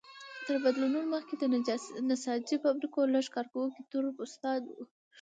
[0.45, 1.43] تر بدلونونو مخکې د
[2.09, 4.83] نساجۍ فابریکو لږ کارکوونکي تور پوستان وو.